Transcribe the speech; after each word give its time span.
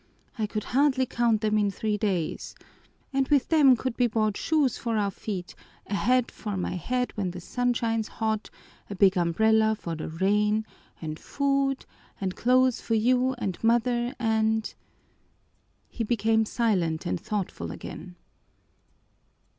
I 0.35 0.47
could 0.47 0.63
hardly 0.63 1.05
count 1.05 1.41
them 1.41 1.59
in 1.59 1.69
three 1.69 1.95
days; 1.95 2.55
and 3.13 3.27
with 3.27 3.49
them 3.49 3.75
could 3.75 3.95
be 3.95 4.07
bought 4.07 4.35
shoes 4.35 4.75
for 4.75 4.97
our 4.97 5.11
feet, 5.11 5.53
a 5.85 5.93
hat 5.93 6.31
for 6.31 6.57
my 6.57 6.71
head 6.75 7.15
when 7.15 7.29
the 7.29 7.39
sun 7.39 7.75
shines 7.75 8.07
hot, 8.07 8.49
a 8.89 8.95
big 8.95 9.15
umbrella 9.15 9.77
for 9.79 9.93
the 9.93 10.09
rain, 10.09 10.65
and 10.99 11.19
food, 11.19 11.85
and 12.19 12.35
clothes 12.35 12.81
for 12.81 12.95
you 12.95 13.35
and 13.37 13.63
mother, 13.63 14.15
and" 14.17 14.73
He 15.91 16.03
became 16.03 16.45
silent 16.45 17.05
and 17.05 17.19
thoughtful 17.19 17.71
again. 17.71 18.15